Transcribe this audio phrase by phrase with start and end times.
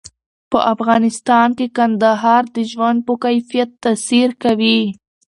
[0.51, 4.81] په افغانستان کې کندهار د ژوند په کیفیت تاثیر کوي.